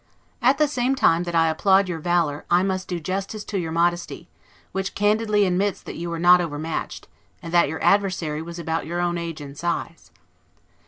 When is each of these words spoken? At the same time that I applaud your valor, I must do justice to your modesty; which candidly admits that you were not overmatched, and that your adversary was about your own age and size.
At 0.41 0.57
the 0.57 0.67
same 0.67 0.95
time 0.95 1.25
that 1.25 1.35
I 1.35 1.47
applaud 1.47 1.87
your 1.87 1.99
valor, 1.99 2.43
I 2.49 2.63
must 2.63 2.87
do 2.87 2.99
justice 2.99 3.43
to 3.43 3.59
your 3.59 3.71
modesty; 3.71 4.27
which 4.71 4.95
candidly 4.95 5.45
admits 5.45 5.79
that 5.83 5.93
you 5.95 6.09
were 6.09 6.17
not 6.17 6.41
overmatched, 6.41 7.07
and 7.39 7.53
that 7.53 7.69
your 7.69 7.83
adversary 7.83 8.41
was 8.41 8.57
about 8.57 8.87
your 8.87 8.99
own 8.99 9.19
age 9.19 9.41
and 9.41 9.55
size. 9.55 10.09